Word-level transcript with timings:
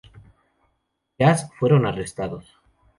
Jazz 1.19 1.47
fueron 1.59 1.85
arrestados. 1.85 2.57